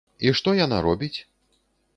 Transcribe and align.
І 0.27 0.31
што 0.39 0.55
яна 0.61 0.81
робіць? 0.87 1.13